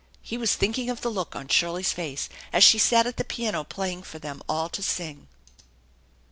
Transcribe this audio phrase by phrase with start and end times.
[0.23, 3.63] He was thinking of the look on Shirley's face as she sat at the piano
[3.63, 5.27] playing for them all to sing.